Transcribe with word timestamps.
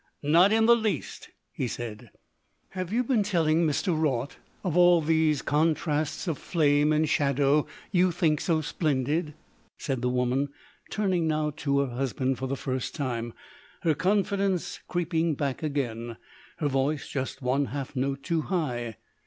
"Not 0.23 0.51
in 0.51 0.65
the 0.65 0.75
least," 0.75 1.29
he 1.51 1.67
said. 1.67 2.09
"Have 2.69 2.91
you 2.91 3.03
been 3.03 3.21
telling 3.21 3.67
Mr. 3.67 3.95
Raut 3.95 4.37
of 4.63 4.75
all 4.75 4.99
these 4.99 5.43
contrasts 5.43 6.27
of 6.27 6.39
flame 6.39 6.91
and 6.91 7.07
shadow 7.07 7.67
you 7.91 8.09
think 8.11 8.41
so 8.41 8.61
splendid?" 8.61 9.35
said 9.77 10.01
the 10.01 10.09
woman, 10.09 10.49
turning 10.89 11.27
now 11.27 11.51
to 11.57 11.81
her 11.81 11.95
husband 11.95 12.39
for 12.39 12.47
the 12.47 12.57
first 12.57 12.95
time, 12.95 13.35
her 13.83 13.93
confidence 13.93 14.79
creeping 14.87 15.35
back 15.35 15.61
again, 15.61 16.17
her 16.57 16.67
voice 16.67 17.07
just 17.07 17.43
one 17.43 17.65
half 17.65 17.95
note 17.95 18.23
too 18.23 18.41
high. 18.41 18.97